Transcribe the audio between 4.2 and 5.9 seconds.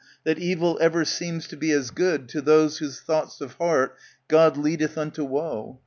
God leadeth unto woe.